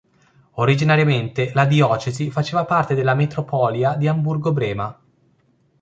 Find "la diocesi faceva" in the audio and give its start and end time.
1.53-2.65